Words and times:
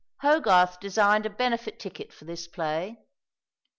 Hogarth 0.23 0.79
designed 0.79 1.27
a 1.27 1.29
benefit 1.29 1.79
ticket 1.79 2.11
for 2.11 2.25
this 2.25 2.47
play. 2.47 2.97